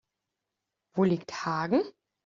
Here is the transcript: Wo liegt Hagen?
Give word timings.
Wo 0.95 1.03
liegt 1.03 1.45
Hagen? 1.45 1.83